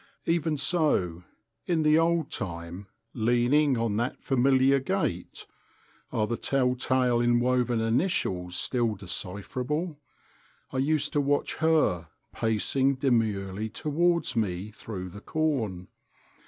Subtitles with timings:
[0.25, 1.23] Even so,
[1.67, 8.95] in the old time, leaning on that familiar gate—are the tell tale inwoven initials still
[8.95, 15.87] decipherable?—I used to watch Her pacing demurely towards me through the corn.